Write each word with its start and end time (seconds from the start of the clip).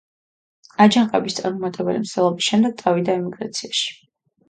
აჯანყების 0.85 1.37
წარუმატებელი 1.41 2.03
მცდელობის 2.07 2.51
შემდეგ 2.51 2.77
წავიდა 2.83 3.19
ემიგრაციაში. 3.23 3.99